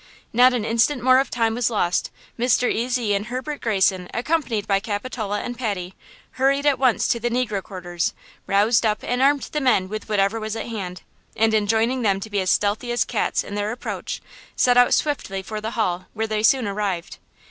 [0.33, 2.09] Not an instant more of time was lost.
[2.35, 2.63] Mr.
[2.75, 5.93] Ezy and Herbert Greyson, accompanied by Capitola and Patty,
[6.31, 8.15] hurried at once to the negro quarters,
[8.47, 11.03] roused up and armed the men with whatever was at hand,
[11.35, 14.23] and, enjoining them to be as stealthy as cats in their approach,
[14.55, 17.19] set out swiftly for the Hall, where they soon arrived.